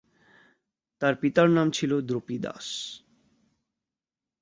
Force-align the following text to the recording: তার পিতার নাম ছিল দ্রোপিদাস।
তার 1.01 1.13
পিতার 1.15 1.47
নাম 1.49 1.67
ছিল 1.71 1.91
দ্রোপিদাস। 2.01 2.67